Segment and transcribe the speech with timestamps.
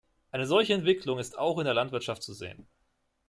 [0.31, 2.65] Eine solche Entwicklung ist auch in der Landwirtschaft zu sehen.